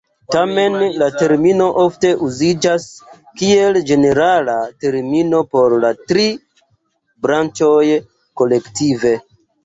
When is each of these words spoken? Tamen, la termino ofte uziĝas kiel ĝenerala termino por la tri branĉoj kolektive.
Tamen, 0.33 0.75
la 0.99 1.07
termino 1.17 1.65
ofte 1.81 2.09
uziĝas 2.27 2.87
kiel 3.41 3.77
ĝenerala 3.89 4.55
termino 4.85 5.41
por 5.51 5.75
la 5.83 5.91
tri 6.13 6.25
branĉoj 7.27 7.83
kolektive. 8.43 9.13